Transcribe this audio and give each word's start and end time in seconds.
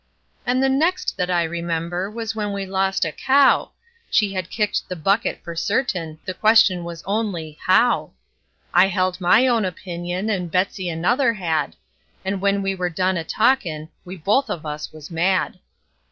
And 0.47 0.63
the 0.63 0.67
next 0.69 1.15
that 1.17 1.29
I 1.29 1.43
remember 1.43 2.09
was 2.09 2.33
when 2.35 2.53
we 2.53 2.65
lost 2.65 3.05
a 3.05 3.11
cow; 3.11 3.69
She 4.09 4.33
had 4.33 4.49
kicked 4.49 4.89
the 4.89 4.95
bucket 4.95 5.43
for 5.43 5.55
certain, 5.55 6.17
the 6.25 6.33
question 6.33 6.83
was 6.83 7.03
only 7.05 7.59
How? 7.67 8.09
I 8.73 8.87
held 8.87 9.21
my 9.21 9.45
own 9.45 9.63
opinion, 9.63 10.27
and 10.27 10.49
Betsey 10.49 10.89
another 10.89 11.33
had; 11.35 11.75
And 12.25 12.41
when 12.41 12.63
we 12.63 12.73
were 12.73 12.89
done 12.89 13.15
a 13.15 13.23
talkin', 13.23 13.89
we 14.03 14.17
both 14.17 14.49
of 14.49 14.65
us 14.65 14.91
was 14.91 15.11
mad. 15.11 15.59